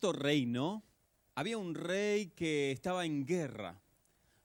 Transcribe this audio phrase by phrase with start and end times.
[0.00, 0.82] cierto reino
[1.34, 3.82] había un rey que estaba en guerra.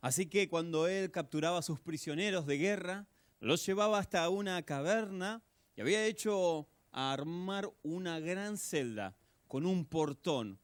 [0.02, 3.08] Así que cuando él capturaba a sus prisioneros de guerra,
[3.40, 5.42] los llevaba hasta una caverna
[5.78, 9.16] y había hecho armar una gran celda
[9.48, 10.60] con un portón.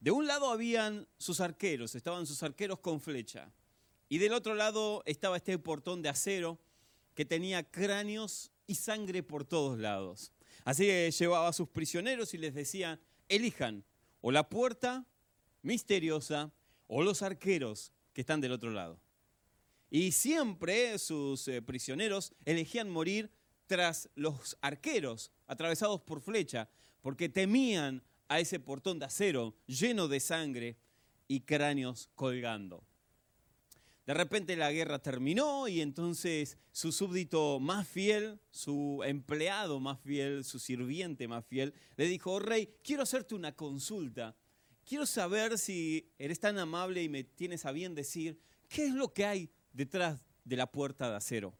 [0.00, 3.52] De un lado habían sus arqueros, estaban sus arqueros con flecha.
[4.08, 6.58] Y del otro lado estaba este portón de acero
[7.14, 10.32] que tenía cráneos y sangre por todos lados.
[10.64, 12.98] Así que llevaba a sus prisioneros y les decía,
[13.28, 13.84] elijan
[14.20, 15.06] o la puerta
[15.62, 16.52] misteriosa
[16.86, 19.00] o los arqueros que están del otro lado.
[19.90, 23.30] Y siempre sus eh, prisioneros elegían morir
[23.66, 26.68] tras los arqueros atravesados por flecha,
[27.02, 30.76] porque temían a ese portón de acero lleno de sangre
[31.28, 32.84] y cráneos colgando.
[34.06, 40.44] De repente la guerra terminó y entonces su súbdito más fiel, su empleado más fiel,
[40.44, 44.36] su sirviente más fiel, le dijo, oh, rey, quiero hacerte una consulta.
[44.84, 49.12] Quiero saber si eres tan amable y me tienes a bien decir qué es lo
[49.12, 51.56] que hay detrás de la puerta de acero.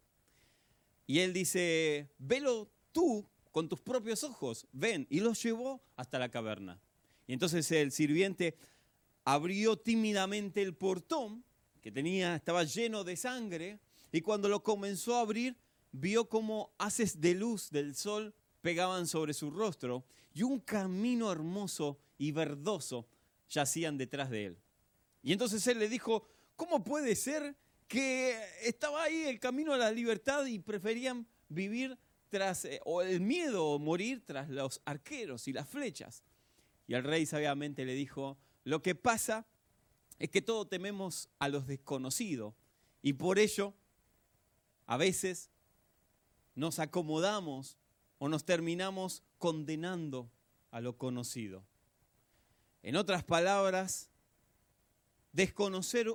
[1.06, 5.06] Y él dice, velo tú con tus propios ojos, ven.
[5.10, 6.80] Y los llevó hasta la caverna.
[7.26, 8.56] Y entonces el sirviente
[9.24, 11.44] abrió tímidamente el portón
[11.80, 13.78] que tenía, estaba lleno de sangre,
[14.12, 15.56] y cuando lo comenzó a abrir,
[15.92, 21.98] vio como haces de luz del sol pegaban sobre su rostro, y un camino hermoso
[22.18, 23.06] y verdoso
[23.48, 24.58] yacían detrás de él.
[25.22, 27.56] Y entonces él le dijo, ¿cómo puede ser
[27.88, 33.20] que estaba ahí el camino a la libertad y preferían vivir tras, eh, o el
[33.20, 36.22] miedo, o morir tras los arqueros y las flechas?
[36.86, 39.46] Y el rey sabiamente le dijo, lo que pasa
[40.20, 42.54] es que todos tememos a los desconocidos
[43.02, 43.74] y por ello
[44.86, 45.50] a veces
[46.54, 47.78] nos acomodamos
[48.18, 50.30] o nos terminamos condenando
[50.70, 51.64] a lo conocido.
[52.82, 54.10] En otras palabras,
[55.32, 56.06] desconocer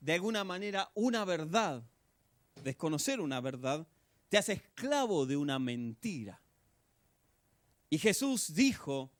[0.00, 1.84] de alguna manera una verdad,
[2.64, 3.86] desconocer una verdad,
[4.28, 6.42] te hace esclavo de una mentira.
[7.90, 9.12] Y Jesús dijo,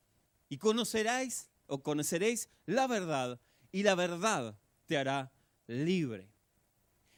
[0.48, 3.40] y conoceráis o conoceréis la verdad,
[3.74, 5.32] y la verdad te hará
[5.66, 6.28] libre.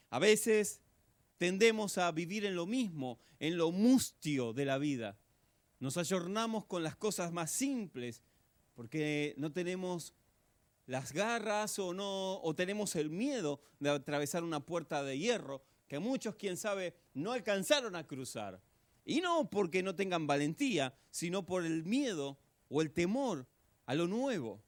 [0.09, 0.81] A veces
[1.37, 5.19] tendemos a vivir en lo mismo, en lo mustio de la vida.
[5.79, 8.23] Nos ayornamos con las cosas más simples
[8.73, 10.15] porque no tenemos
[10.87, 15.99] las garras o no o tenemos el miedo de atravesar una puerta de hierro que
[15.99, 18.59] muchos, quién sabe, no alcanzaron a cruzar.
[19.05, 23.45] Y no porque no tengan valentía, sino por el miedo o el temor
[23.85, 24.63] a lo nuevo.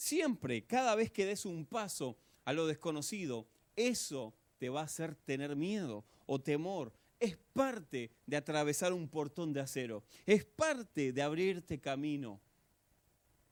[0.00, 2.16] Siempre, cada vez que des un paso
[2.46, 3.46] a lo desconocido,
[3.76, 6.94] eso te va a hacer tener miedo o temor.
[7.18, 10.02] Es parte de atravesar un portón de acero.
[10.24, 12.40] Es parte de abrirte camino.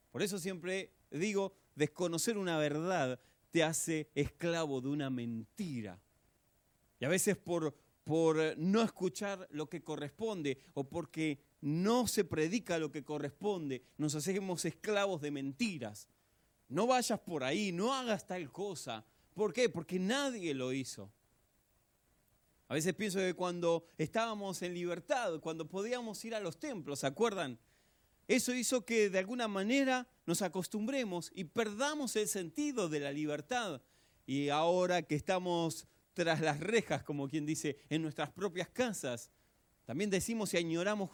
[0.09, 3.19] Por eso siempre digo, desconocer una verdad
[3.51, 6.01] te hace esclavo de una mentira.
[6.99, 12.79] Y a veces por, por no escuchar lo que corresponde o porque no se predica
[12.79, 16.07] lo que corresponde, nos hacemos esclavos de mentiras
[16.69, 19.05] no vayas por ahí, no hagas tal cosa.
[19.33, 19.69] ¿Por qué?
[19.69, 21.11] Porque nadie lo hizo.
[22.67, 27.07] A veces pienso que cuando estábamos en libertad, cuando podíamos ir a los templos, ¿se
[27.07, 27.57] acuerdan?
[28.27, 33.81] Eso hizo que de alguna manera nos acostumbremos y perdamos el sentido de la libertad.
[34.27, 39.31] Y ahora que estamos tras las rejas, como quien dice, en nuestras propias casas,
[39.85, 41.09] también decimos y añoramos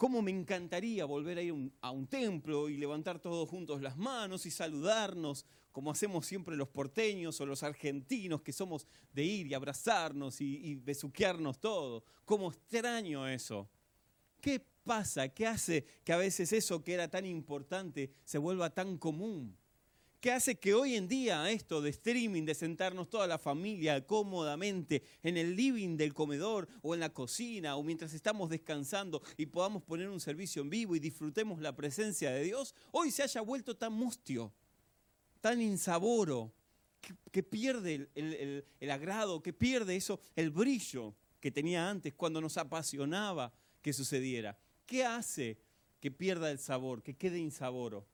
[0.00, 1.52] ¿Cómo me encantaría volver a ir
[1.82, 6.68] a un templo y levantar todos juntos las manos y saludarnos, como hacemos siempre los
[6.68, 12.02] porteños o los argentinos, que somos de ir y abrazarnos y, y besuquearnos todo?
[12.24, 13.68] ¿Cómo extraño eso?
[14.40, 15.28] ¿Qué pasa?
[15.28, 19.54] ¿Qué hace que a veces eso que era tan importante se vuelva tan común?
[20.20, 25.02] ¿Qué hace que hoy en día esto de streaming, de sentarnos toda la familia cómodamente
[25.22, 29.82] en el living del comedor o en la cocina o mientras estamos descansando y podamos
[29.82, 33.78] poner un servicio en vivo y disfrutemos la presencia de Dios, hoy se haya vuelto
[33.78, 34.52] tan mustio,
[35.40, 36.52] tan insaboro,
[37.32, 42.58] que, pierde el, el agrado, que pierde eso, el brillo que tenía antes cuando nos
[42.58, 44.58] apasionaba que sucediera?
[44.84, 45.56] ¿Qué hace
[45.98, 48.06] que pierda el sabor, que quede insaboro?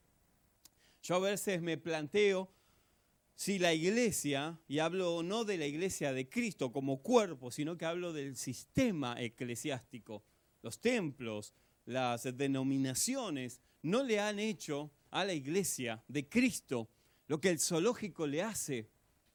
[1.07, 2.51] Yo a veces me planteo
[3.37, 7.85] si la iglesia, y hablo no de la iglesia de Cristo como cuerpo, sino que
[7.85, 10.25] hablo del sistema eclesiástico,
[10.63, 11.55] los templos,
[11.85, 16.89] las denominaciones, no le han hecho a la iglesia de Cristo
[17.29, 18.91] lo que el zoológico le hace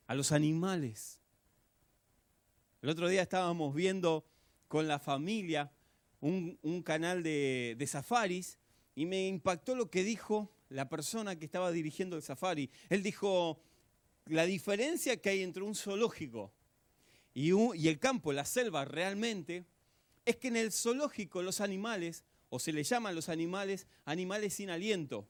[0.07, 1.21] a los animales.
[2.81, 4.25] El otro día estábamos viendo
[4.68, 5.71] con la familia
[6.19, 8.59] un, canal de, safaris
[8.94, 12.69] y me impactó lo que dijo la persona que estaba dirigiendo el safari.
[12.89, 13.62] Él dijo,
[14.25, 16.53] la diferencia que hay entre un zoológico
[17.33, 17.51] y,
[17.88, 19.65] el campo, la selva realmente,
[20.25, 24.69] es que en el zoológico los animales, o se le llaman los animales, animales sin
[24.69, 25.27] aliento.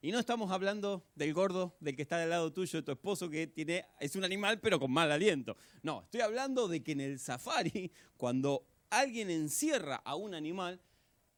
[0.00, 3.30] Y no estamos hablando del gordo, del que está del lado tuyo, de tu esposo,
[3.30, 5.56] que tiene, es un animal pero con mal aliento.
[5.82, 10.80] No, estoy hablando de que en el safari, cuando alguien encierra a un animal,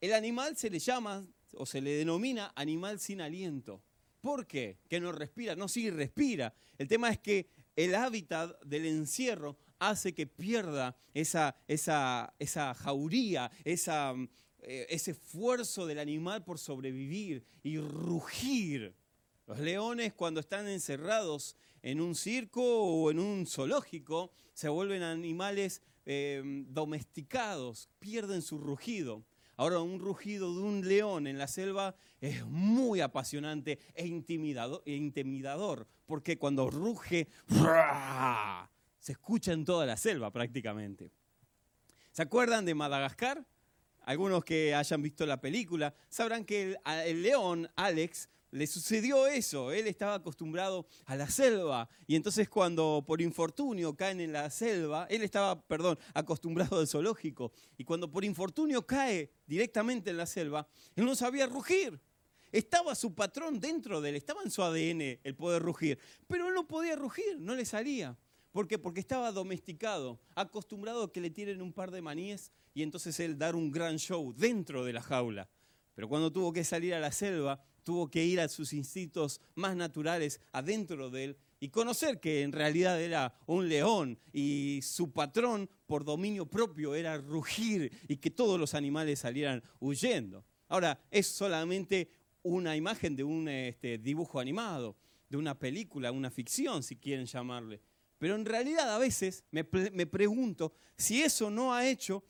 [0.00, 1.26] el animal se le llama
[1.56, 3.82] o se le denomina animal sin aliento.
[4.20, 4.78] ¿Por qué?
[4.88, 5.54] Que no respira.
[5.54, 6.54] No, sí respira.
[6.78, 13.50] El tema es que el hábitat del encierro hace que pierda esa, esa, esa jauría,
[13.64, 14.14] esa,
[14.60, 18.94] eh, ese esfuerzo del animal por sobrevivir y rugir.
[19.46, 25.82] Los leones cuando están encerrados en un circo o en un zoológico se vuelven animales
[26.04, 29.24] eh, domesticados, pierden su rugido.
[29.56, 34.94] Ahora, un rugido de un león en la selva es muy apasionante e intimidador, e
[34.94, 37.28] intimidador porque cuando ruge,
[38.98, 41.10] se escucha en toda la selva prácticamente.
[42.12, 43.44] ¿Se acuerdan de Madagascar?
[44.06, 49.72] algunos que hayan visto la película, sabrán que el, león, Alex, le sucedió eso.
[49.72, 55.06] Él estaba acostumbrado a la selva y entonces cuando por infortunio caen en la selva,
[55.10, 60.68] él estaba, perdón, acostumbrado al zoológico y cuando por infortunio cae directamente en la selva,
[60.94, 62.00] él no sabía rugir.
[62.52, 66.54] Estaba su patrón dentro de él, estaba en su ADN el poder rugir, pero él
[66.54, 68.16] no podía rugir, no le salía.
[68.52, 68.78] ¿Por qué?
[68.78, 73.36] Porque estaba domesticado, acostumbrado a que le tiren un par de maníes y entonces él
[73.36, 75.50] dar un gran show dentro de la jaula.
[75.94, 79.76] Pero cuando tuvo que salir a la selva, tuvo que ir a sus instintos más
[79.76, 85.70] naturales adentro de él y conocer que en realidad era un león y su patrón
[85.86, 90.44] por dominio propio era rugir y que todos los animales salieran huyendo.
[90.66, 92.10] Ahora, es solamente
[92.42, 94.96] una imagen de un este, dibujo animado,
[95.28, 97.80] de una película, una ficción, si quieren llamarle.
[98.18, 102.24] Pero en realidad a veces me, pregunto si eso no ha hecho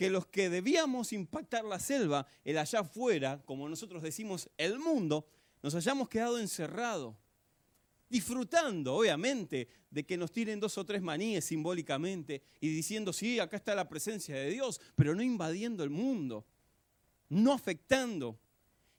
[0.00, 5.26] que los que debíamos impactar la selva, el allá afuera, como nosotros decimos, el mundo,
[5.62, 7.14] nos hayamos quedado encerrados,
[8.08, 13.58] disfrutando, obviamente, de que nos tiren dos o tres maníes simbólicamente y diciendo, sí, acá
[13.58, 16.46] está la presencia de Dios, pero no invadiendo el mundo,
[17.28, 18.40] no afectando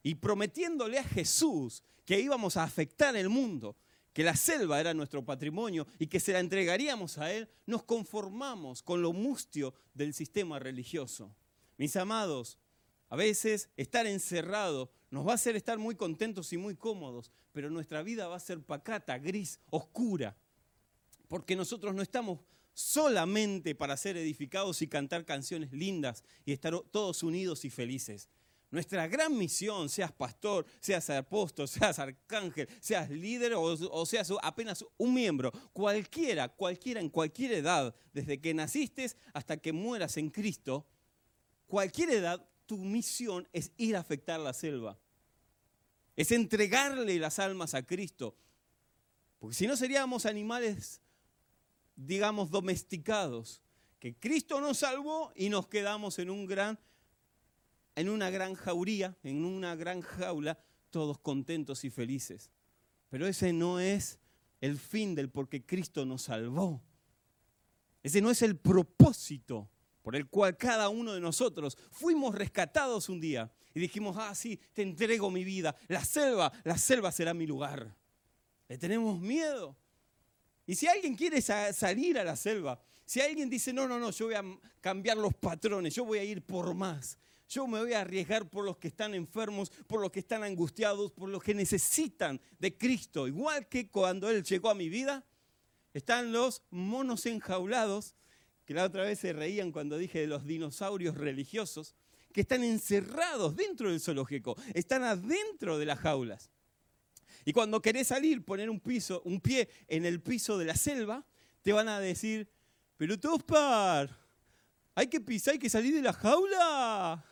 [0.04, 3.76] y prometiéndole a Jesús que íbamos a afectar el mundo
[4.14, 8.84] que la selva era nuestro patrimonio y que se la entregaríamos a Él, nos conformamos
[8.84, 11.34] con lo mustio del sistema religioso.
[11.78, 12.58] Mis amados,
[13.10, 17.70] a veces estar encerrado nos va a hacer estar muy contentos y muy cómodos, pero
[17.70, 20.38] nuestra vida va a ser pacata, gris, oscura,
[21.28, 22.40] porque nosotros no estamos
[22.74, 28.30] solamente para ser edificados y cantar canciones lindas y estar todos unidos y felices.
[28.72, 35.14] Nuestra gran misión, seas pastor, seas apóstol, seas arcángel, seas líder o, seas apenas un
[35.14, 40.88] miembro, cualquiera, cualquiera en cualquier edad, desde que naciste hasta que mueras en Cristo,
[41.68, 44.98] cualquier edad, tu misión es ir a afectar la selva.
[46.16, 48.38] Es entregarle las almas a Cristo.
[49.40, 51.02] Porque si no seríamos animales,
[51.98, 53.62] digamos, domesticados,
[54.00, 56.80] que Cristo nos salvó y nos quedamos en un gran
[57.96, 60.58] en una gran jauría, en una gran jaula,
[60.90, 62.52] todos contentos y felices.
[63.10, 64.20] Pero ese no es
[64.60, 66.82] el fin del por qué Cristo nos salvó.
[68.04, 69.70] Ese no es el propósito
[70.02, 74.60] por el cual cada uno de nosotros fuimos rescatados un día y dijimos, ah, sí,
[74.74, 77.96] te entrego mi vida, la selva, la selva será mi lugar.
[78.68, 79.78] Le tenemos miedo.
[80.66, 84.26] Y si alguien quiere salir a la selva, si alguien dice, no, no, no, yo
[84.26, 84.44] voy a
[84.80, 87.18] cambiar los patrones, yo voy a ir por más,
[87.52, 91.12] yo me voy a arriesgar por los que están enfermos, por los que están angustiados,
[91.12, 93.28] por los que necesitan de Cristo.
[93.28, 95.26] Igual que cuando Él llegó a mi vida,
[95.94, 98.16] están los monos enjaulados,
[98.64, 101.94] que la otra vez se reían cuando dije de los dinosaurios religiosos,
[102.32, 106.52] que están encerrados dentro del zoológico, están adentro de las jaulas.
[107.44, 111.26] Y cuando querés salir, poner un, pie en el piso de la selva,
[111.64, 112.50] te van a decir,
[112.96, 114.18] pero Tospar,
[114.96, 117.26] hay que pisar, hay que salir de la jaula.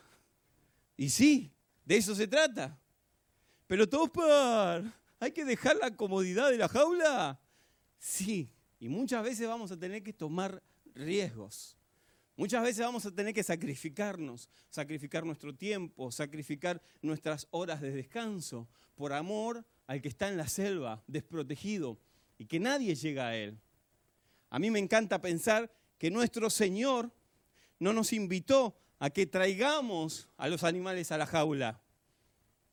[1.00, 1.50] Y sí,
[1.86, 2.78] de eso se trata.
[3.68, 4.84] Pero Tospar,
[5.18, 7.40] ¿hay que dejar la comodidad de la jaula?
[7.98, 8.52] Sí,
[8.82, 10.62] y muchas veces vamos a tener que tomar
[10.94, 11.78] riesgos.
[12.36, 18.68] Muchas veces vamos a tener que sacrificarnos, sacrificar nuestro tiempo, sacrificar nuestras horas de descanso
[18.96, 21.98] por amor al que está en la selva, desprotegido,
[22.38, 23.58] y que nadie llega a él.
[24.50, 27.10] A mí me encanta pensar que nuestro Señor
[27.80, 31.82] no nos invitó a que traigamos a los animales a la jaula.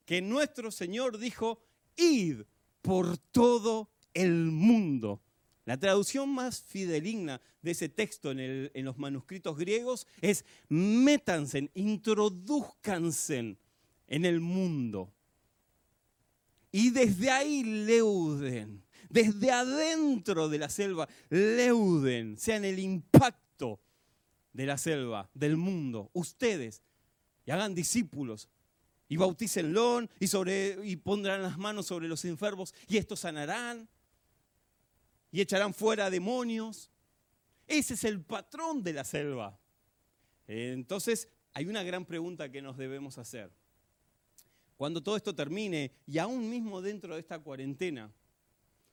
[0.05, 1.61] que nuestro Señor dijo,
[1.97, 2.43] id
[2.81, 5.21] por todo el mundo.
[5.65, 13.57] La traducción más fideligna de ese texto en, los manuscritos griegos es métanse, introduzcanse
[14.07, 15.13] en el mundo.
[16.71, 23.81] Y desde ahí leuden, desde adentro de la selva, leuden, sean el impacto
[24.57, 26.83] de la selva, del mundo, ustedes,
[27.45, 28.49] y hagan discípulos,
[29.07, 33.87] y bautícenlo, y, sobre, y pondrán las manos sobre los enfermos, y estos sanarán,
[35.31, 36.91] y echarán fuera demonios.
[37.67, 39.61] Ese es el patrón de la selva.
[40.49, 43.53] Entonces, hay una gran pregunta que nos debemos hacer.
[44.79, 48.11] Cuando todo esto termine, y aún mismo dentro de esta cuarentena,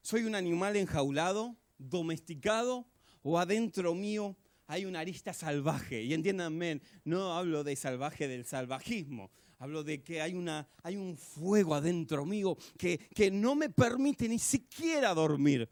[0.01, 2.85] ¿soy un animal enjaulado, domesticado,
[3.21, 4.35] o adentro mío
[4.67, 6.03] hay una arista salvaje?
[6.03, 11.17] Y entiéndanme, no hablo de salvaje del salvajismo, hablo de que hay, una, hay un
[11.17, 15.69] fuego adentro mío que, que no me permite ni siquiera dormir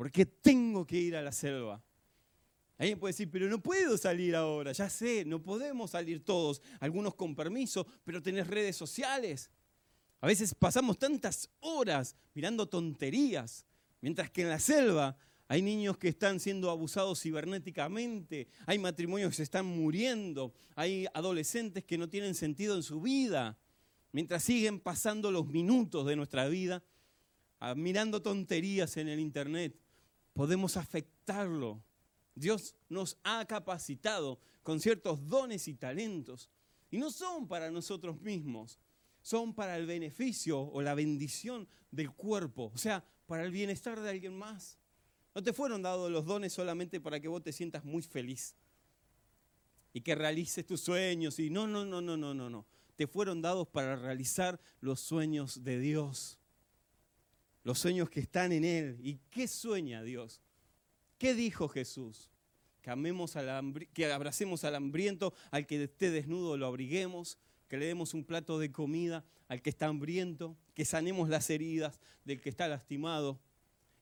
[0.00, 1.84] porque tengo que ir a la selva.
[2.78, 7.14] Alguien puede decir, pero no puedo salir ahora, ya sé, no podemos salir todos, algunos
[7.14, 9.50] con permiso, pero tenés redes sociales.
[10.22, 13.66] A veces pasamos tantas horas mirando tonterías,
[14.00, 15.18] mientras que en la selva
[15.50, 21.82] hay niños que están siendo abusados cibernéticamente, hay matrimonios que se están muriendo, hay adolescentes
[21.82, 23.58] que no tienen sentido en su vida,
[24.12, 26.84] mientras siguen pasando los minutos de nuestra vida
[27.58, 29.76] ah, mirando tonterías en el Internet
[30.34, 31.82] podemos afectarlo.
[32.36, 36.48] Dios nos ha capacitado con ciertos dones y talentos.
[36.92, 38.78] Y no son para nosotros mismos,
[39.20, 44.10] son para el beneficio o la bendición del cuerpo, o sea, para el bienestar de
[44.10, 44.79] alguien más.
[45.34, 48.54] No te fueron dados los dones solamente para que vos te sientas muy feliz
[49.92, 52.66] y que realices tus sueños y no, no, no, no, no, no, no.
[52.96, 56.40] Te fueron dados para realizar los sueños de Dios
[57.62, 58.98] los sueños que están en Él.
[59.02, 60.40] ¿Y qué sueña Dios?
[61.18, 62.30] ¿Qué dijo Jesús?
[62.82, 67.86] Que, amemos al que abracemos al hambriento, al que esté desnudo lo abriguemos, que le
[67.86, 72.48] demos un plato de comida al que está hambriento, que sanemos las heridas del que
[72.48, 73.38] está lastimado.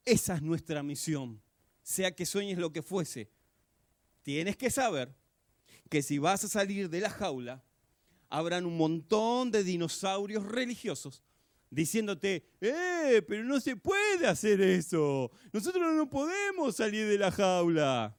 [0.09, 1.39] Esa es nuestra misión,
[1.83, 3.31] sea que sueñes lo que fuese.
[4.23, 5.15] Tienes que saber
[5.91, 7.63] que si vas a salir de la jaula,
[8.31, 11.23] habrán un montón de dinosaurios religiosos
[11.69, 13.23] diciéndote, ¡eh!
[13.29, 15.31] Pero no se puede hacer eso.
[15.53, 18.19] Nosotros no podemos salir de la jaula.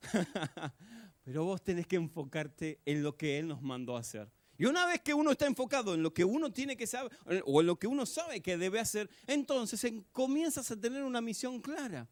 [1.22, 4.30] pero vos tenés que enfocarte en lo que Él nos mandó a hacer.
[4.56, 7.12] Y una vez que uno está enfocado en lo que uno tiene que saber,
[7.44, 11.60] o en lo que uno sabe que debe hacer, entonces comienzas a tener una misión
[11.60, 12.08] clara.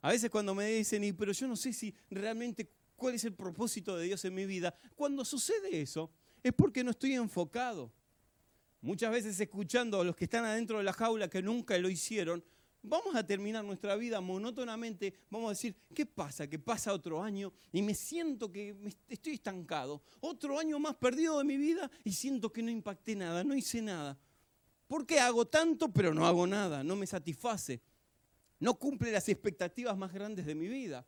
[0.00, 3.34] A veces cuando me dicen, y, pero yo no sé si realmente cuál es el
[3.34, 6.10] propósito de Dios en mi vida, cuando sucede eso,
[6.42, 7.92] es porque no estoy enfocado.
[8.80, 12.44] Muchas veces escuchando a los que están adentro de la jaula que nunca lo hicieron,
[12.82, 16.48] vamos a terminar nuestra vida monótonamente, vamos a decir, ¿qué pasa?
[16.48, 18.76] Que pasa otro año y me siento que
[19.08, 20.02] estoy estancado.
[20.20, 23.80] Otro año más perdido de mi vida y siento que no impacté nada, no hice
[23.80, 24.18] nada.
[24.86, 26.84] ¿Por qué hago tanto pero no hago nada?
[26.84, 27.80] No me satisface.
[28.58, 31.06] No cumple las expectativas más grandes de mi vida.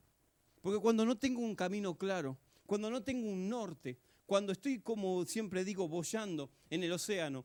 [0.61, 5.25] Porque cuando no tengo un camino claro, cuando no tengo un norte, cuando estoy, como
[5.27, 7.45] siempre digo, boyando en el océano,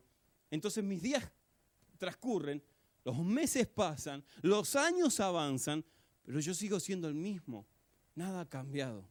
[0.50, 1.30] entonces mis días
[1.98, 2.62] transcurren,
[3.10, 5.84] los meses pasan, los años avanzan,
[6.22, 7.66] pero yo sigo siendo el mismo.
[8.14, 9.04] Nada ha cambiado.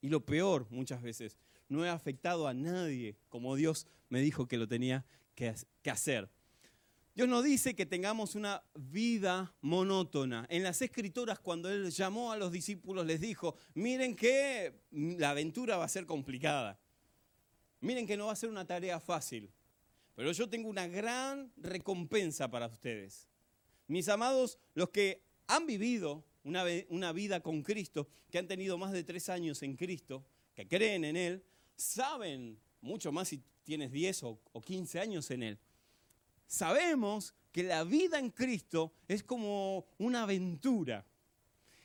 [0.00, 1.36] Y lo peor, muchas veces,
[1.68, 5.54] no he afectado a nadie como Dios me dijo que lo tenía que,
[5.90, 6.30] hacer.
[7.14, 10.46] Dios no dice que tengamos una vida monótona.
[10.48, 15.76] En las escrituras, cuando Él llamó a los discípulos, les dijo, miren que la aventura
[15.76, 16.78] va a ser complicada.
[17.80, 19.50] Miren que no va a ser una tarea fácil.
[20.14, 23.28] Pero yo tengo una gran recompensa para ustedes.
[23.86, 29.04] Mis amados, los que han vivido una, vida con Cristo, que han tenido más de
[29.04, 30.24] tres años en Cristo,
[30.54, 31.44] que creen en Él,
[31.76, 35.58] saben mucho más si tienes 10 o, o 15 años en Él.
[36.46, 41.04] Sabemos que la vida en Cristo es como una aventura.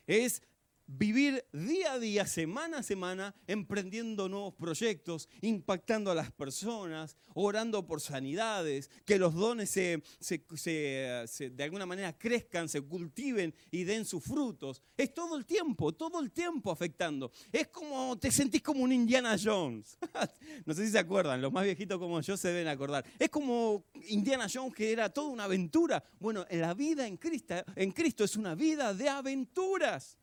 [0.07, 0.41] Es
[0.87, 7.85] vivir día a día, semana a semana, emprendiendo nuevos proyectos, impactando a las personas, orando
[7.85, 14.23] por sanidades, que los dones se, de alguna manera crezcan, se cultiven y den sus
[14.23, 14.81] frutos.
[14.97, 17.31] Es todo el tiempo, todo el tiempo afectando.
[17.51, 19.97] Es como, te sentís como un Indiana Jones.
[20.65, 23.05] no sé si se acuerdan, los más viejitos como yo se deben acordar.
[23.19, 26.03] Es como Indiana Jones que era toda una aventura.
[26.19, 30.17] Bueno, la vida en Cristo, en Cristo es una vida de aventuras.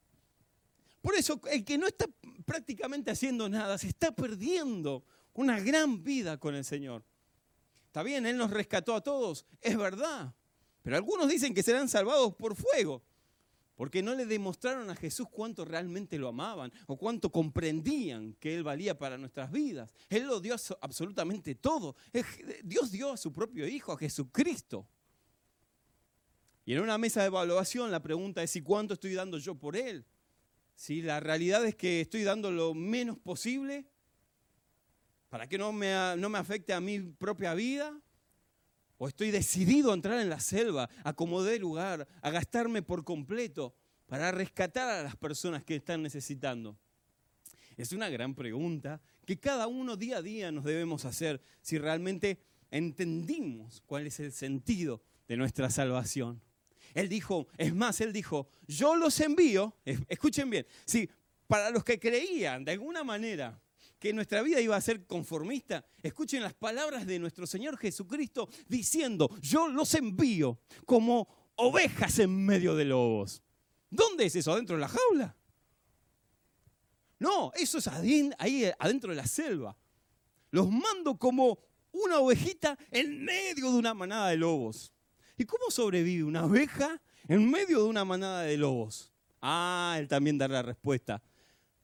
[1.03, 2.07] Por eso el que no está
[2.47, 5.05] prácticamente haciendo nada se está perdiendo
[5.35, 7.05] una gran vida con el Señor.
[7.87, 10.35] Está bien, Él nos rescató a todos, es verdad.
[10.83, 13.03] Pero algunos dicen que serán salvados por fuego,
[13.75, 18.63] porque no le demostraron a Jesús cuánto realmente lo amaban o cuánto comprendían que Él
[18.63, 19.93] valía para nuestras vidas.
[20.09, 21.97] Él lo dio absolutamente todo.
[22.63, 24.87] Dios dio a su propio Hijo, a Jesucristo.
[26.65, 29.77] Y en una mesa de evaluación la pregunta es si cuánto estoy dando yo por
[29.77, 30.07] Él.
[30.83, 33.87] Si la realidad es que estoy dando lo menos posible
[35.29, 37.97] para que no me, no me afecte a mi propia vida.
[38.99, 43.77] O estoy decidido a entrar en la selva, a como lugar, a gastarme por completo
[44.07, 46.77] para rescatar a las personas que están necesitando.
[47.77, 52.43] Es una gran pregunta que cada uno día a día nos debemos hacer si realmente
[52.73, 56.43] entendimos cuál es el sentido de nuestra salvación.
[56.95, 59.77] Él dijo, es más, él dijo, yo los envío,
[60.09, 61.09] escuchen bien, sí,
[61.47, 63.61] para los que creían de alguna manera
[63.99, 69.31] que nuestra vida iba a ser conformista, escuchen las palabras de nuestro Señor Jesucristo diciendo,
[69.41, 73.43] yo los envío como ovejas en medio de lobos.
[73.91, 74.53] ¿Dónde es eso?
[74.53, 75.37] ¿Adentro de la jaula?
[77.19, 79.77] No, eso es ahí adentro de la selva.
[80.51, 81.61] Los mando como
[81.93, 84.93] una ovejita en medio de una manada de lobos.
[85.43, 89.13] ¿Y cómo sobrevive una oveja en medio de una manada de lobos?
[89.41, 91.21] Ah, él también dará la respuesta.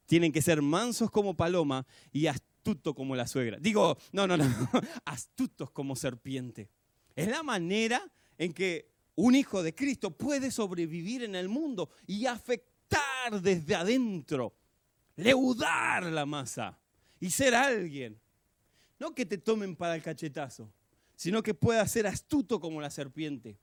[0.07, 3.59] Tienen que ser mansos como paloma y astutos como la suegra.
[3.61, 4.45] Digo, no, no, no,
[5.05, 6.71] astutos como serpiente.
[7.17, 8.00] Es la manera
[8.38, 14.55] en que un hijo de Cristo puede sobrevivir en el mundo y afectar desde adentro,
[15.17, 16.79] leudar la masa
[17.19, 18.21] y ser alguien.
[19.00, 20.73] No que te tomen para el cachetazo,
[21.18, 23.58] sino que pueda ser astuto como la serpiente.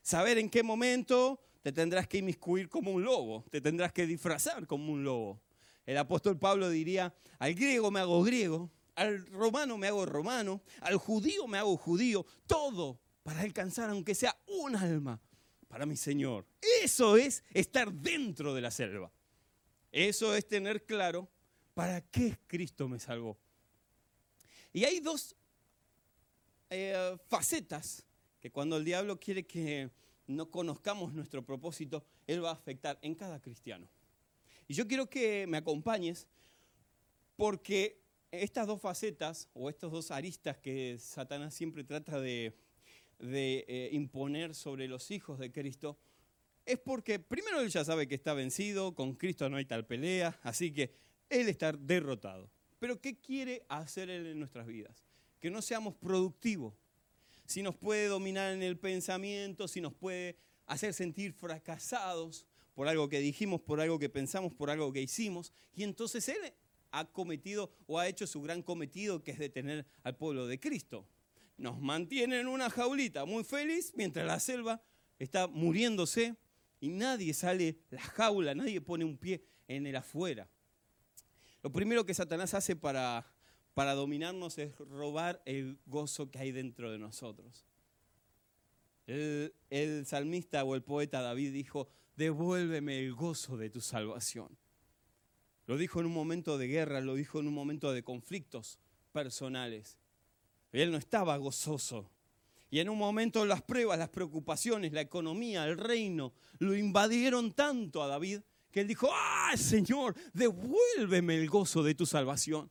[0.00, 4.64] Saber en qué momento te tendrás que inmiscuir como un lobo, te tendrás que disfrazar
[4.68, 5.40] como un lobo.
[5.86, 10.98] El apóstol Pablo diría, al griego me hago griego, al romano me hago romano, al
[10.98, 15.20] judío me hago judío, todo para alcanzar aunque sea un alma
[15.66, 16.46] para mi Señor.
[16.80, 19.10] Eso es estar dentro de la selva.
[19.90, 21.28] Eso es tener claro
[21.74, 23.36] para qué Cristo me salvó.
[24.72, 25.34] Y hay dos
[26.70, 28.06] eh, facetas
[28.40, 29.90] que cuando el diablo quiere que
[30.26, 33.88] no conozcamos nuestro propósito, él va a afectar en cada cristiano.
[34.68, 36.28] Y yo quiero que me acompañes
[37.36, 42.54] porque estas dos facetas o estos dos aristas que Satanás siempre trata de,
[43.18, 45.98] eh, imponer sobre los hijos de Cristo,
[46.64, 50.38] es porque primero él ya sabe que está vencido, con Cristo no hay tal pelea,
[50.42, 50.94] así que
[51.28, 52.48] él está derrotado.
[52.78, 55.09] Pero ¿qué quiere hacer él en nuestras vidas?
[55.40, 56.74] Que no seamos productivos,
[57.46, 63.08] si nos puede dominar en el pensamiento, si nos puede hacer sentir fracasados por algo
[63.08, 66.38] que dijimos, por algo que pensamos, por algo que hicimos, y entonces Él
[66.92, 71.06] ha cometido o ha hecho su gran cometido, que es detener al pueblo de Cristo.
[71.56, 74.82] Nos mantiene en una jaulita muy feliz mientras la selva
[75.18, 76.36] está muriéndose
[76.80, 80.48] y nadie sale la jaula, nadie pone un pie en el afuera.
[81.62, 83.30] Lo primero que Satanás hace para
[83.80, 87.64] para dominarnos es robar el gozo que hay dentro de nosotros.
[89.06, 94.54] El, salmista o el poeta David dijo, devuélveme el gozo de tu salvación.
[95.64, 98.78] Lo dijo en un momento de guerra, lo dijo en un momento de conflictos
[99.12, 99.96] personales.
[100.72, 102.10] Él no estaba gozoso.
[102.70, 108.02] Y en un momento las pruebas, las preocupaciones, la economía, el reino, lo invadieron tanto
[108.02, 112.70] a David que él dijo, ah, Señor, devuélveme el gozo de tu salvación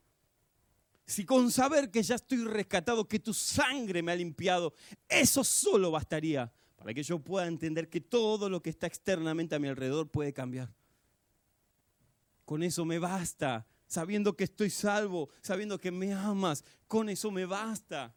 [1.10, 4.76] si con saber que ya estoy rescatado, que tu sangre me ha limpiado,
[5.08, 9.60] eso solo bastaría para que yo pueda entender que todo lo que está externamente a
[9.60, 10.72] mi alrededor puede cambiar.
[12.45, 17.45] Con eso me basta, sabiendo que estoy salvo, sabiendo que me amas, con eso me
[17.45, 18.15] basta.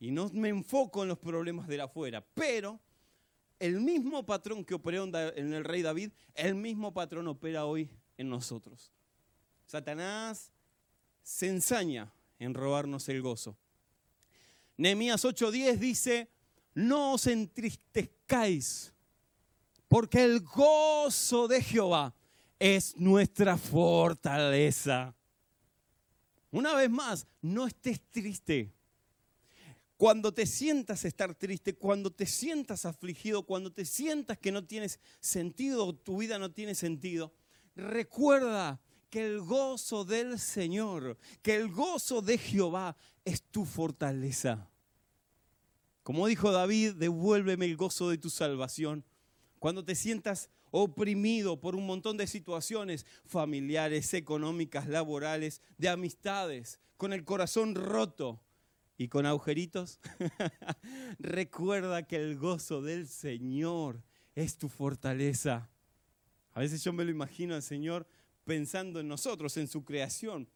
[0.00, 2.80] Y no me enfoco en los problemas de la afuera, pero
[3.60, 8.28] el mismo patrón que operó en el rey David, el mismo patrón opera hoy en
[8.28, 8.90] nosotros.
[9.64, 10.52] Satanás
[11.30, 13.56] se ensaña en robarnos el gozo.
[14.76, 16.28] Nehemías 8:10 dice,
[16.74, 18.92] no os entristezcáis,
[19.86, 22.12] porque el gozo de Jehová
[22.58, 25.14] es nuestra fortaleza.
[26.50, 28.72] Una vez más, no estés triste.
[29.96, 34.98] Cuando te sientas estar triste, cuando te sientas afligido, cuando te sientas que no tienes
[35.20, 37.32] sentido, tu vida no tiene sentido,
[37.76, 44.68] recuerda que el gozo del Señor, que el gozo de Jehová es tu fortaleza.
[46.02, 49.04] Como dijo David, devuélveme el gozo de tu salvación.
[49.58, 57.12] Cuando te sientas oprimido por un montón de situaciones familiares, económicas, laborales, de amistades, con
[57.12, 58.40] el corazón roto,
[59.00, 59.98] y con agujeritos,
[61.18, 64.02] recuerda que el gozo del Señor
[64.34, 65.70] es tu fortaleza.
[66.52, 68.06] A veces yo me lo imagino al Señor
[68.44, 70.48] pensando en nosotros, en su creación.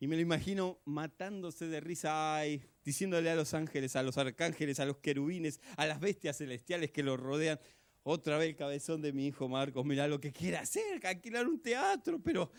[0.00, 4.80] Y me lo imagino matándose de risa, ay, diciéndole a los ángeles, a los arcángeles,
[4.80, 7.60] a los querubines, a las bestias celestiales que lo rodean.
[8.02, 11.60] Otra vez el cabezón de mi hijo Marcos, mira lo que quiere hacer, alquilar un
[11.60, 12.50] teatro, pero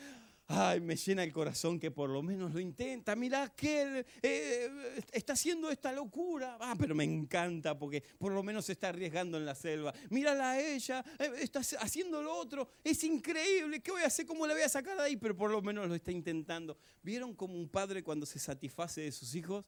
[0.48, 3.16] ay, me llena el corazón que por lo menos lo intenta.
[3.16, 6.58] Mirá que él eh, está haciendo esta locura.
[6.60, 9.94] Ah, pero me encanta porque por lo menos se está arriesgando en la selva.
[10.10, 12.70] Mírala a ella, eh, está haciendo lo otro.
[12.84, 13.82] Es increíble.
[13.82, 14.26] ¿Qué voy a hacer?
[14.26, 15.18] ¿Cómo la voy a sacar de ahí?
[15.18, 16.78] Pero por lo menos lo está intentando.
[17.02, 19.66] ¿Vieron como un padre cuando se satisface de sus hijos?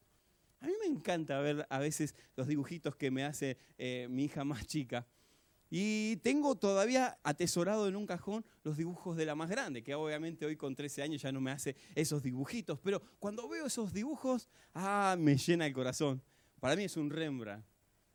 [0.60, 4.44] A mí me encanta ver a veces los dibujitos que me hace eh, mi hija
[4.44, 5.08] más chica.
[5.78, 10.46] Y tengo todavía atesorado en un cajón los dibujos de la más grande, que obviamente
[10.46, 14.48] hoy con 13 años ya no me hace esos dibujitos, pero cuando veo esos dibujos,
[14.74, 16.24] ah, me llena el corazón.
[16.62, 17.66] Para mí es un Rembrandt,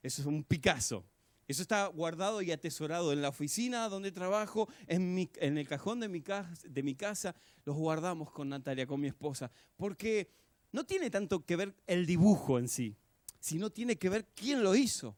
[0.03, 1.05] eso es un Picasso.
[1.49, 6.23] Eso está guardado y atesorado en la oficina donde trabajo, en, el cajón de mi,
[6.23, 7.35] casa, de mi casa,
[7.67, 10.31] los guardamos con Natalia, con mi esposa, porque
[10.73, 12.97] no tiene tanto que ver el dibujo en sí,
[13.39, 15.15] sino tiene que ver quién lo hizo.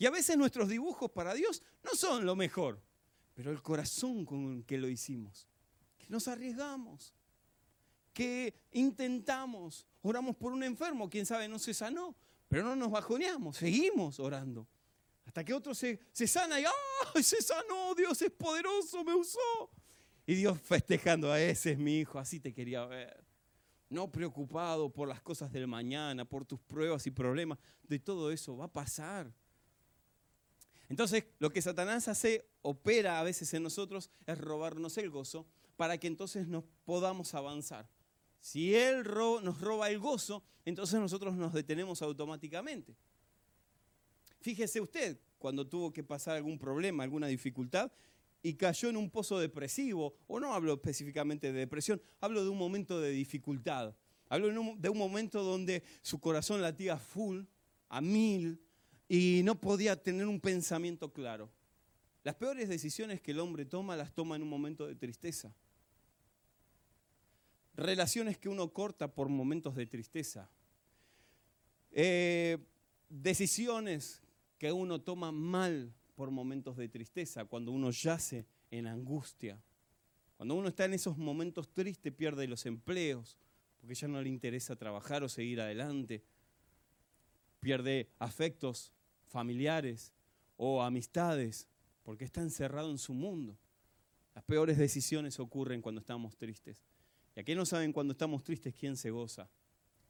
[0.00, 2.80] Y a veces nuestros dibujos para Dios no son lo mejor,
[3.34, 5.46] pero el corazón con que lo hicimos,
[5.98, 7.12] que nos arriesgamos,
[8.14, 12.16] que intentamos, oramos por un enfermo, quién sabe no se sanó,
[12.48, 14.66] pero no nos bajoneamos, seguimos orando.
[15.26, 16.64] Hasta que otro se, se sana y
[17.14, 17.94] ¡ay, se sanó!
[17.94, 19.70] Dios es poderoso, me usó.
[20.24, 23.22] Y Dios festejando, a ese es mi hijo, así te quería ver.
[23.90, 28.56] No preocupado por las cosas del mañana, por tus pruebas y problemas, de todo eso
[28.56, 29.30] va a pasar.
[30.90, 35.96] Entonces, lo que Satanás hace, opera a veces en nosotros, es robarnos el gozo para
[35.96, 37.88] que entonces nos podamos avanzar.
[38.40, 42.96] Si Él nos roba el gozo, entonces nosotros nos detenemos automáticamente.
[44.40, 47.92] Fíjese usted, cuando tuvo que pasar algún problema, alguna dificultad,
[48.42, 52.58] y cayó en un pozo depresivo, o no hablo específicamente de depresión, hablo de un
[52.58, 53.94] momento de dificultad.
[54.28, 57.42] Hablo de un momento donde su corazón latía full,
[57.88, 58.60] a mil,
[59.12, 61.50] y no podía tener un pensamiento claro.
[62.22, 65.52] Las peores decisiones que el hombre toma las toma en un momento de tristeza.
[67.74, 70.48] Relaciones que uno corta por momentos de tristeza.
[71.90, 72.58] Eh,
[73.08, 74.22] decisiones
[74.58, 79.60] que uno toma mal por momentos de tristeza, cuando uno yace en angustia.
[80.36, 83.36] Cuando uno está en esos momentos tristes pierde los empleos,
[83.80, 86.22] porque ya no le interesa trabajar o seguir adelante.
[87.58, 88.92] Pierde afectos
[89.30, 90.12] familiares
[90.56, 91.66] o amistades,
[92.02, 93.56] porque está encerrado en su mundo.
[94.34, 96.84] Las peores decisiones ocurren cuando estamos tristes.
[97.34, 99.48] Y aquí no saben cuando estamos tristes quién se goza.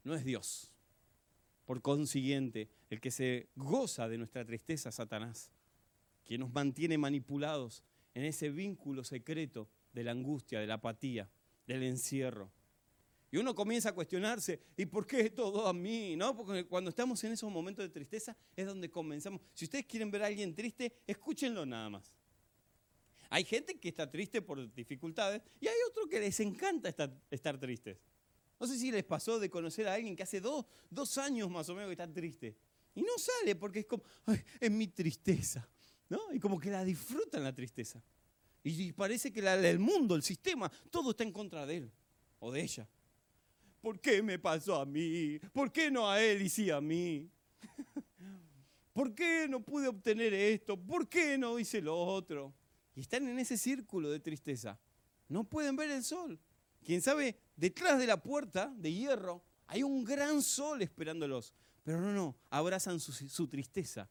[0.03, 0.73] No es Dios.
[1.65, 5.51] Por consiguiente, el que se goza de nuestra tristeza Satanás,
[6.25, 11.29] quien nos mantiene manipulados en ese vínculo secreto de la angustia, de la apatía,
[11.67, 12.51] del encierro.
[13.31, 16.17] Y uno comienza a cuestionarse, ¿y por qué todo a mí?
[16.17, 16.35] ¿No?
[16.35, 19.41] Porque cuando estamos en esos momentos de tristeza es donde comenzamos.
[19.53, 22.11] Si ustedes quieren ver a alguien triste, escúchenlo nada más.
[23.29, 26.89] Hay gente que está triste por dificultades y hay otro que les encanta
[27.29, 27.97] estar, tristes.
[28.59, 30.65] No sé si les pasó de conocer a alguien que hace dos,
[31.17, 32.57] años más o menos que está triste.
[32.93, 35.65] Y no sale porque es como, Ay, es mi tristeza.
[36.09, 36.33] ¿no?
[36.33, 38.03] Y como que la disfrutan la tristeza.
[38.61, 41.91] Y parece que el mundo, el sistema, todo está en contra de él
[42.39, 42.89] o de ella.
[43.81, 45.39] ¿Por qué me pasó a mí?
[45.51, 47.29] ¿Por qué no a él y sí a mí?
[48.93, 50.77] ¿Por qué no pude obtener esto?
[50.77, 52.53] ¿Por qué no hice lo otro?
[52.95, 54.79] Y están en ese círculo de tristeza.
[55.27, 56.39] No pueden ver el sol.
[56.83, 61.53] Quién sabe, detrás de la puerta de hierro hay un gran sol esperándolos.
[61.83, 64.09] Pero no, no, abrazan su, tristeza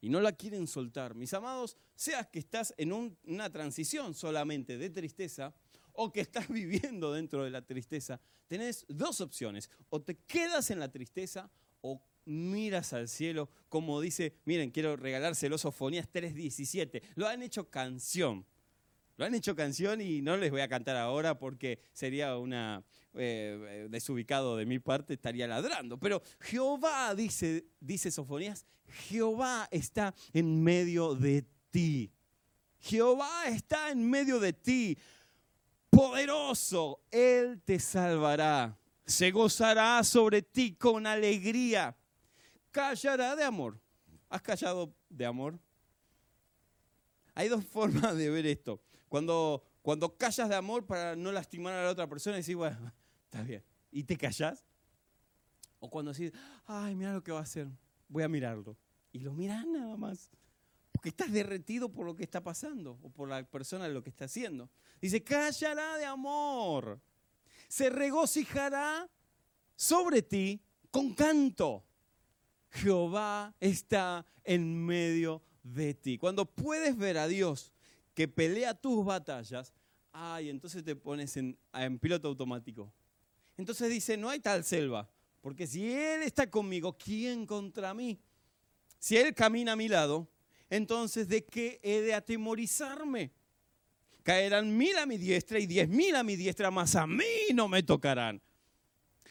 [0.00, 1.14] y no la quieren soltar.
[1.14, 2.92] Mis amados, seas que estás en
[3.24, 5.54] una transición solamente de tristeza
[5.96, 9.70] o que estás viviendo dentro de la tristeza, tenés dos opciones.
[9.88, 15.58] O te quedas en la tristeza o miras al cielo, como dice, miren, quiero regalárselo
[15.58, 17.02] Sofonías 3.17.
[17.14, 18.44] Lo han hecho canción.
[19.16, 23.86] Lo han hecho canción y no les voy a cantar ahora porque sería una eh,
[23.88, 25.98] desubicado de mi parte, estaría ladrando.
[25.98, 28.66] Pero Jehová, dice, dice Sofonías,
[29.08, 32.12] Jehová está en medio de ti.
[32.78, 34.98] Jehová está en medio de ti
[35.96, 38.78] poderoso, Él te salvará.
[39.06, 41.96] Se gozará sobre ti con alegría.
[42.70, 43.80] Callará de amor.
[44.28, 45.58] ¿Has callado de amor?
[47.34, 48.80] Hay dos formas de ver esto.
[49.08, 52.92] Cuando, cuando callas de amor para no lastimar a la otra persona, decís, bueno,
[53.24, 53.64] está bien.
[53.90, 54.64] ¿Y te callas?
[55.78, 56.32] O cuando decís,
[56.66, 57.68] ay, mira lo que va a hacer,
[58.08, 58.76] voy a mirarlo.
[59.12, 60.30] Y lo miras nada más.
[61.06, 64.24] Porque estás derretido por lo que está pasando o por la persona lo que está
[64.24, 64.68] haciendo.
[65.00, 67.00] Dice, callará de amor.
[67.68, 69.08] Se regocijará
[69.76, 71.84] sobre ti con canto.
[72.70, 76.18] Jehová está en medio de ti.
[76.18, 77.72] Cuando puedes ver a Dios
[78.12, 79.72] que pelea tus batallas,
[80.10, 82.92] ay, entonces te pones en, en piloto automático.
[83.56, 85.08] Entonces dice, no hay tal selva,
[85.40, 88.18] porque si Él está conmigo, ¿quién contra mí?
[88.98, 90.28] Si Él camina a mi lado,
[90.70, 93.32] entonces ¿de qué he de atemorizarme?
[94.22, 97.24] Caerán mil a mi diestra y diez mil a mi diestra, mas a mí
[97.54, 98.42] no me tocarán.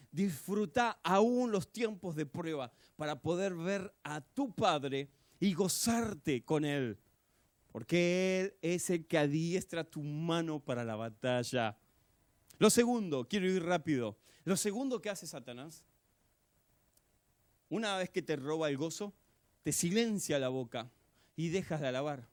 [0.10, 5.10] Disfruta aún los tiempos de prueba para poder ver a tu Padre
[5.42, 6.98] y gozarte con Él.
[7.74, 11.78] Porque Él es el que adiestra tu mano para la batalla.
[12.58, 14.18] Lo segundo, quiero ir rápido.
[14.46, 15.84] Lo segundo que hace Satanás,
[17.68, 19.14] una vez que te roba el gozo,
[19.64, 20.90] te silencia la boca
[21.36, 22.28] y dejas de alabar.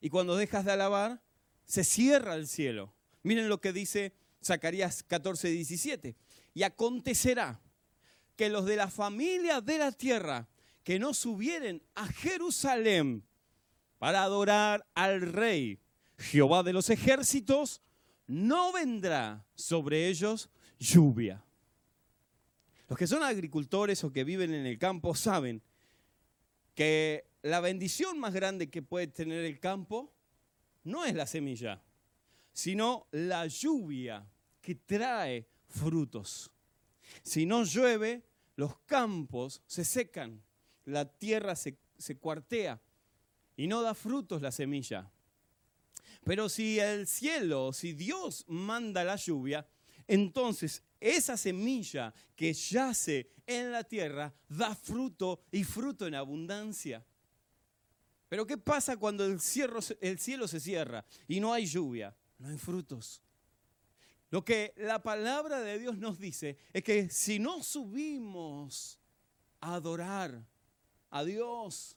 [0.00, 1.20] Y cuando dejas de alabar,
[1.66, 2.92] se cierra el cielo.
[3.22, 6.16] Miren lo que dice Zacarías 14, 17.
[6.54, 7.60] Y acontecerá
[8.36, 10.48] que los de la familia de la tierra
[10.82, 13.24] que no subieren a Jerusalén
[13.98, 15.78] para adorar al rey
[16.16, 17.82] Jehová de los ejércitos,
[18.26, 21.44] no vendrá sobre ellos lluvia.
[22.88, 25.62] Los que son agricultores o que viven en el campo saben
[26.74, 30.12] que la bendición más grande que puede tener el campo
[30.84, 31.82] no es la semilla,
[32.52, 34.26] sino la lluvia
[34.60, 36.50] que trae frutos.
[37.22, 38.22] Si no llueve,
[38.56, 40.42] los campos se secan,
[40.84, 41.78] la tierra se,
[42.18, 42.80] cuartea
[43.56, 45.10] y no da frutos la semilla.
[46.24, 49.66] Pero si el cielo, si Dios manda la lluvia,
[50.06, 57.04] entonces esa semilla que yace en la tierra da fruto y fruto en abundancia.
[58.28, 59.40] Pero ¿qué pasa cuando el,
[60.00, 62.14] el cielo se cierra y no hay lluvia?
[62.38, 63.22] No hay frutos.
[64.30, 69.00] Lo que la palabra de Dios nos dice es que si no subimos
[69.60, 70.46] a adorar
[71.10, 71.96] a Dios,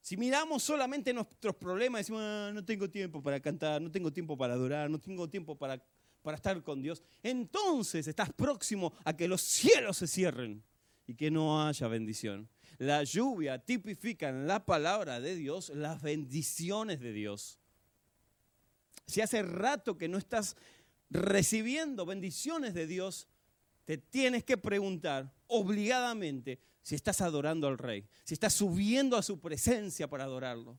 [0.00, 4.36] si miramos solamente nuestros problemas decimos, ah, no tengo tiempo para cantar, no tengo tiempo
[4.36, 5.82] para adorar, no tengo tiempo para,
[6.26, 10.60] para estar con Dios, entonces estás próximo a que los cielos se cierren
[11.06, 12.48] y que no haya bendición.
[12.78, 17.60] La lluvia tipifica en la palabra de Dios las bendiciones de Dios.
[19.06, 20.56] Si hace rato que no estás
[21.10, 23.28] recibiendo bendiciones de Dios,
[23.84, 29.38] te tienes que preguntar obligadamente si estás adorando al rey, si estás subiendo a su
[29.38, 30.76] presencia para adorarlo.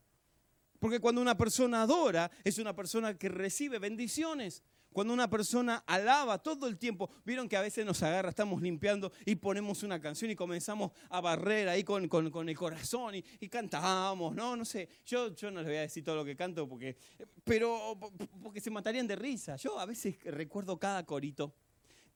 [0.77, 4.61] Porque cuando una persona adora, es una persona que recibe bendiciones.
[4.97, 9.11] Cuando una persona alaba todo el tiempo, vieron que a veces nos agarra, estamos limpiando
[9.27, 12.09] y ponemos una canción y comenzamos a barrer ahí con,
[12.49, 14.57] el corazón y, cantamos, ¿no?
[14.57, 16.97] No sé, yo, yo no les voy a decir todo lo que canto porque,
[17.43, 17.95] pero,
[18.41, 19.55] porque se matarían de risa.
[19.57, 21.53] Yo a veces recuerdo cada corito.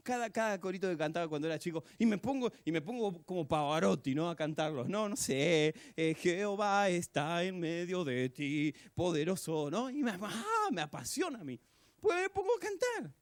[0.02, 3.48] Cada, cada, corito que cantaba cuando era chico y me pongo y me pongo como
[3.48, 9.70] Pavarotti no a cantarlos no no sé eh, Jehová está en medio de ti poderoso
[9.70, 11.60] no y me, ah, me apasiona a mí
[12.02, 13.14] pues me pongo a cantar.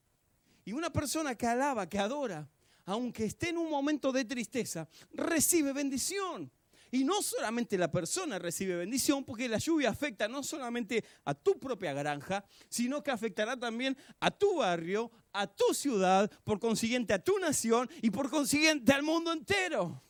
[0.65, 2.50] Y una persona que alaba, que adora,
[2.86, 6.52] aunque esté en un momento de tristeza, recibe bendición.
[6.92, 11.60] Y no solamente la persona recibe bendición, porque la lluvia afecta no solamente a tu
[11.60, 17.24] propia granja, sino que afectará también a tu barrio, a tu ciudad, por consiguiente a
[17.24, 20.02] tu nación y por consiguiente al mundo entero.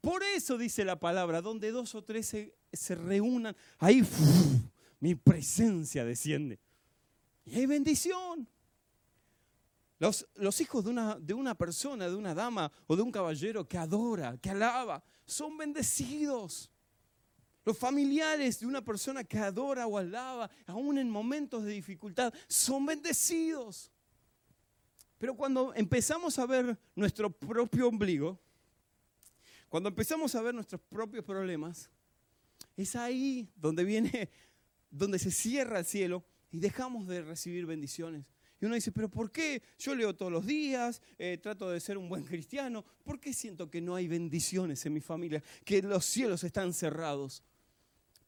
[0.00, 2.34] Por eso dice la palabra, donde dos o tres
[2.72, 4.02] se, reúnan, ahí
[5.00, 6.60] mi presencia desciende.
[7.44, 8.48] Y hay bendición.
[9.98, 13.76] Los, hijos de una, de una persona, de una dama o de un caballero que
[13.76, 16.70] adora, que alaba, son bendecidos.
[17.66, 22.86] Los familiares de una persona que adora o alaba, aún en momentos de dificultad, son
[22.86, 23.90] bendecidos.
[25.18, 28.40] Pero cuando empezamos a ver nuestro propio ombligo,
[29.68, 31.90] cuando empezamos a ver nuestros propios problemas,
[32.74, 34.30] es ahí donde viene,
[34.90, 38.26] donde se cierra el cielo y dejamos de recibir bendiciones.
[38.60, 41.96] Y uno dice, pero ¿por qué yo leo todos los días, eh, trato de ser
[41.96, 42.84] un buen cristiano?
[43.04, 47.42] ¿Por qué siento que no hay bendiciones en mi familia, que los cielos están cerrados?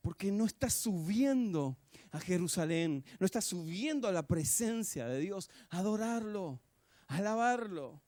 [0.00, 1.76] Porque no estás subiendo
[2.10, 6.62] a Jerusalén, no estás subiendo a la presencia de Dios, adorarlo,
[7.08, 8.02] alabarlo.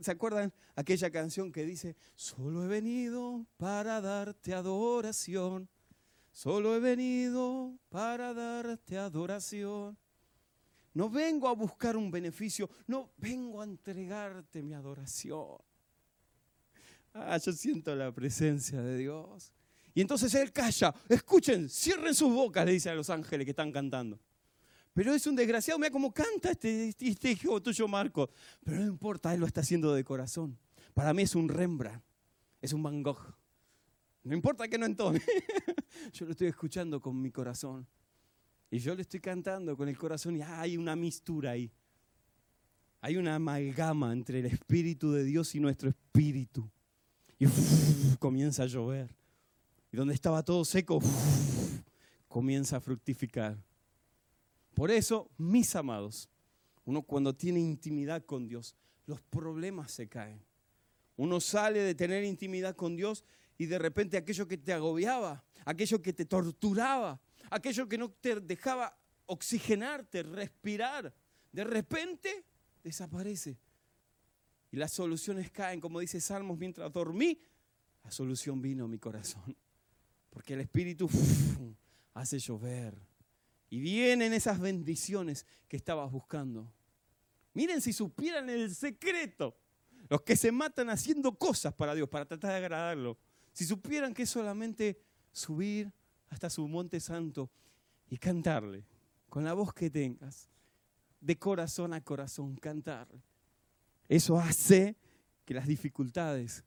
[0.00, 5.68] ¿Se acuerdan aquella canción que dice, solo he venido para darte adoración?
[6.34, 9.96] Solo he venido para darte adoración.
[10.92, 15.58] No vengo a buscar un beneficio, no vengo a entregarte mi adoración.
[17.14, 19.52] Ah, yo siento la presencia de Dios.
[19.94, 20.92] Y entonces Él calla.
[21.08, 24.18] Escuchen, cierren sus bocas, le dice a los ángeles que están cantando.
[24.92, 28.28] Pero es un desgraciado, mira cómo canta este, este, este hijo tuyo, Marco.
[28.64, 30.58] Pero no importa, Él lo está haciendo de corazón.
[30.94, 32.02] Para mí es un Rembrandt,
[32.60, 33.36] es un Van Gogh.
[34.24, 35.20] No importa que no entone.
[36.12, 37.86] Yo lo estoy escuchando con mi corazón.
[38.70, 41.70] Y yo le estoy cantando con el corazón y hay una mistura ahí.
[43.00, 46.68] Hay una amalgama entre el Espíritu de Dios y nuestro espíritu.
[47.38, 47.46] Y
[48.18, 49.14] comienza a llover.
[49.92, 50.98] Y donde estaba todo seco,
[52.26, 53.56] comienza a fructificar.
[54.74, 56.28] Por eso, mis amados,
[56.84, 58.74] uno cuando tiene intimidad con Dios,
[59.06, 60.40] los problemas se caen.
[61.16, 63.24] Uno sale de tener intimidad con Dios
[63.58, 68.40] y de repente aquello que te agobiaba, aquello que te torturaba, aquello que no te
[68.40, 71.14] dejaba oxigenarte, respirar,
[71.52, 72.44] de repente
[72.82, 73.58] desaparece.
[74.70, 77.40] Y las soluciones caen, como dice Salmos, mientras dormí,
[78.02, 79.56] la solución vino a mi corazón.
[80.30, 81.08] Porque el Espíritu
[82.14, 82.94] hace llover.
[83.70, 86.72] Y vienen esas bendiciones que estabas buscando.
[87.54, 89.56] Miren si supieran el secreto.
[90.08, 93.16] Los que se matan haciendo cosas para Dios, para tratar de agradarlo.
[93.54, 94.98] Si supieran que es solamente
[95.32, 95.90] subir
[96.28, 97.50] hasta su monte santo
[98.10, 98.84] y cantarle,
[99.28, 100.50] con la voz que tengas,
[101.20, 103.22] de corazón a corazón, cantarle.
[104.08, 104.96] Eso hace
[105.44, 106.64] que las dificultades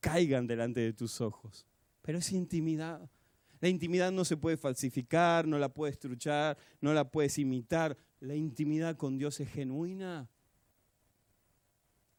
[0.00, 1.66] caigan delante de tus ojos.
[2.02, 3.10] Pero es intimidad.
[3.58, 7.96] La intimidad no se puede falsificar, no la puedes truchar, no la puedes imitar.
[8.20, 10.28] La intimidad con Dios es genuina.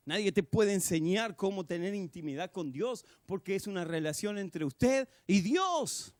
[0.05, 5.07] Nadie te puede enseñar cómo tener intimidad con Dios porque es una relación entre usted
[5.27, 6.15] y Dios.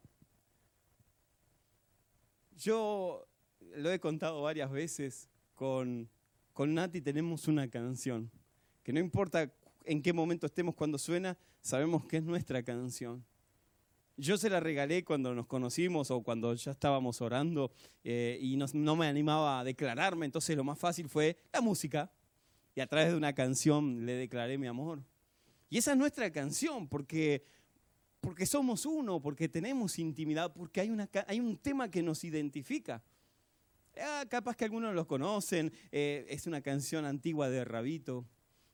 [2.58, 3.28] Yo
[3.76, 6.08] lo he contado varias veces con,
[6.54, 8.30] con Nati, tenemos una canción
[8.84, 9.52] que no importa
[9.84, 13.26] en qué momento estemos cuando suena, sabemos que es nuestra canción.
[14.18, 17.72] Yo se la regalé cuando nos conocimos o cuando ya estábamos orando
[18.04, 22.12] eh, y no me animaba a declararme, entonces lo más fácil fue la música
[22.76, 25.04] y a través de una canción le declaré mi amor.
[25.70, 27.46] Y esa es nuestra canción, porque,
[28.20, 33.04] porque somos uno, porque tenemos intimidad, porque hay, una, hay un tema que nos identifica.
[33.98, 38.26] Ah, capaz que algunos lo conocen, eh, es una canción antigua de Rabito,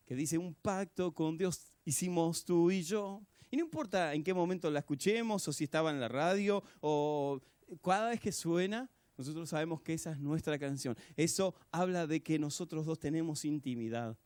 [0.05, 3.21] que dice, un pacto con Dios hicimos tú y yo.
[3.49, 7.41] Y no importa en qué momento la escuchemos, o si estaba en la radio, o
[7.83, 10.95] cada vez que suena, nosotros sabemos que esa es nuestra canción.
[11.15, 14.17] Eso habla de que nosotros dos tenemos intimidad.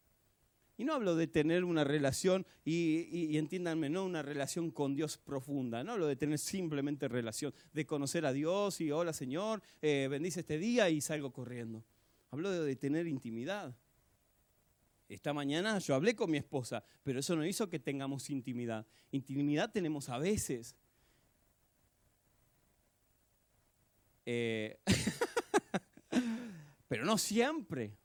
[0.77, 5.83] Y no hablo de tener una relación, y, entiéndanme, no una relación con Dios profunda,
[5.83, 10.39] no hablo de tener simplemente relación, de conocer a Dios y hola Señor, eh, bendice
[10.39, 11.85] este día y salgo corriendo.
[12.31, 13.75] Hablo de tener intimidad.
[15.07, 18.87] Esta mañana yo hablé con mi esposa, pero eso no hizo que tengamos intimidad.
[19.11, 20.75] Intimidad tenemos a veces,
[24.33, 24.79] Eh,
[26.87, 27.97] pero no siempre.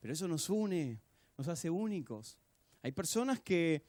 [0.00, 1.00] Pero eso nos une,
[1.38, 2.36] nos hace únicos.
[2.82, 3.84] Hay personas que,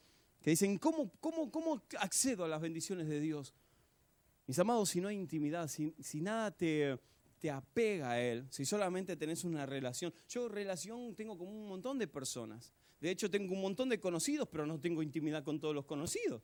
[0.45, 3.55] dicen, ¿cómo, cómo, ¿cómo accedo a las bendiciones de Dios?
[4.45, 6.99] Mis amados, si no hay intimidad, si, si nada te,
[7.39, 10.13] te apega a Él, si solamente tenés una relación.
[10.29, 12.71] Yo relación tengo con un montón de personas.
[12.99, 16.43] De hecho, tengo un montón de conocidos, pero no tengo intimidad con todos los conocidos.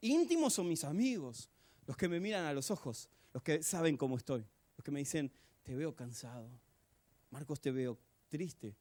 [0.00, 1.50] Íntimos son mis amigos,
[1.86, 4.46] los que me miran a los ojos, los que saben cómo estoy,
[4.82, 6.50] que me dicen, te veo cansado,
[7.30, 8.76] Marcos te veo triste,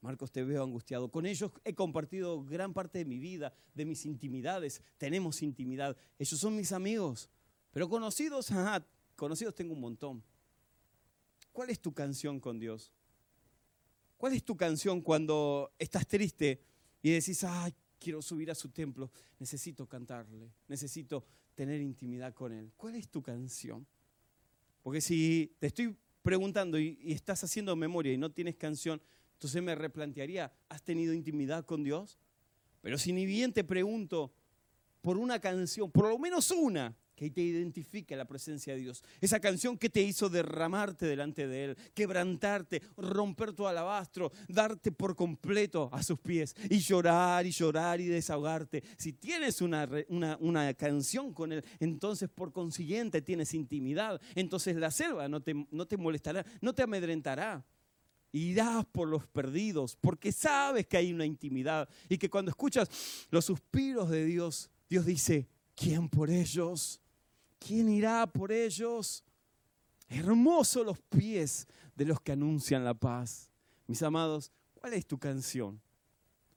[0.00, 1.10] Marcos te veo angustiado.
[1.10, 6.38] Con ellos he compartido gran parte de mi vida, de mis intimidades, tenemos intimidad, ellos
[6.38, 7.28] son mis amigos,
[7.72, 8.50] pero conocidos,
[9.16, 10.22] conocidos tengo un montón.
[11.52, 12.92] ¿Cuál es tu canción con Dios?
[14.16, 16.62] ¿Cuál es tu canción cuando estás triste
[17.02, 22.72] y decís, ay, quiero subir a su templo, necesito cantarle, necesito tener intimidad con Él?
[22.76, 23.86] ¿Cuál es tu canción?
[24.86, 29.74] Porque si te estoy preguntando y, estás haciendo memoria y no tienes canción, entonces me
[29.74, 32.20] replantearía, ¿has tenido intimidad con Dios?
[32.82, 34.32] Pero si ni bien te pregunto
[35.00, 39.02] por una canción, por lo menos una, que te identifique la presencia de Dios.
[39.20, 45.16] Esa canción que te hizo derramarte delante de Él, quebrantarte, romper tu alabastro, darte por
[45.16, 48.84] completo a sus pies y llorar y llorar y desahogarte.
[48.98, 49.88] Si tienes una,
[50.38, 54.20] una, canción con Él, entonces por consiguiente tienes intimidad.
[54.34, 57.64] Entonces la selva no te, no te molestará, no te amedrentará.
[58.32, 62.90] Irás por los perdidos porque sabes que hay una intimidad y que cuando escuchas
[63.30, 67.00] los suspiros de Dios, Dios dice, ¿quién por ellos?
[67.58, 69.24] ¿Quién irá por ellos?
[70.08, 73.50] Hermosos los pies de los que anuncian la paz.
[73.86, 75.80] Mis amados, ¿cuál es tu canción?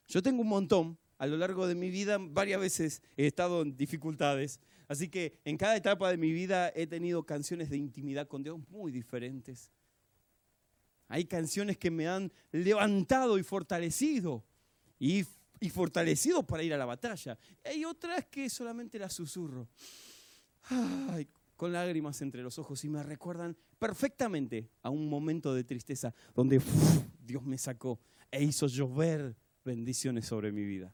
[0.07, 0.97] Yo tengo un montón.
[1.17, 4.59] A lo largo de mi vida varias veces he estado en dificultades.
[4.87, 8.57] Así que en cada etapa de mi vida he tenido canciones de intimidad con Dios
[8.69, 9.69] muy diferentes.
[11.07, 14.43] Hay canciones que me han levantado y fortalecido.
[14.97, 15.25] Y,
[15.59, 17.37] y fortalecido para ir a la batalla.
[17.63, 19.67] Hay otras que solamente las susurro.
[21.55, 26.61] Con lágrimas entre los ojos y me recuerdan perfectamente a un momento de tristeza donde
[27.21, 27.99] Dios me sacó
[28.31, 30.93] e hizo llover bendiciones sobre mi vida.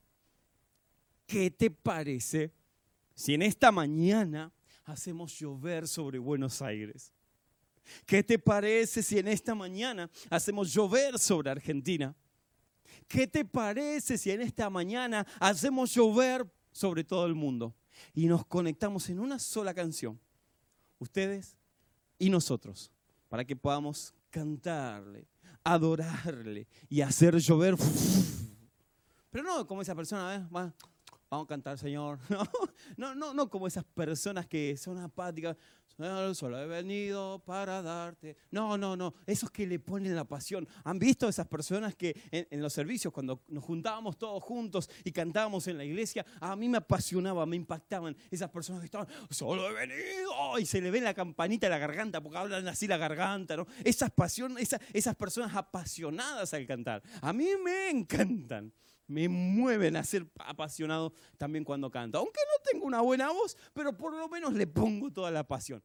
[1.28, 2.51] ¿Qué te parece
[3.13, 4.51] si en esta mañana
[4.86, 7.11] hacemos llover sobre Buenos Aires?
[8.05, 12.15] ¿Qué te parece si en esta mañana hacemos llover sobre Argentina?
[13.07, 17.76] ¿Qué te parece si en esta mañana hacemos llover sobre todo el mundo
[18.14, 20.20] y nos conectamos en una sola canción?
[21.00, 21.58] ustedes
[22.18, 22.91] y nosotros,
[23.30, 25.28] para que podamos cantarle,
[25.64, 27.76] adorarle y hacer llover.
[29.30, 30.48] Pero no como esa persona, ¿eh?
[30.50, 30.74] vamos
[31.30, 32.20] a cantar, Señor.
[32.98, 35.58] No, no, no, como esas personas que son apáticas.
[35.98, 38.36] Solo he venido para darte.
[38.52, 39.14] No, no, no.
[39.26, 40.68] Esos que le ponen la pasión.
[40.84, 45.68] ¿Han visto esas personas que en, los servicios, cuando nos juntábamos todos juntos y cantábamos
[45.68, 49.74] en la iglesia, a mí me apasionaba, me impactaban esas personas que estaban, solo he
[49.74, 53.56] venido, y se le ve la campanita en la garganta, porque hablan así la garganta,
[53.56, 53.66] ¿no?
[53.84, 54.12] Esas,
[54.60, 57.04] esas, esas personas apasionadas al cantar.
[57.22, 58.74] A mí me encantan
[59.08, 62.18] me mueven a ser apasionado también cuando canto.
[62.18, 65.84] Aunque no tengo una buena voz, pero por lo menos le pongo toda la pasión.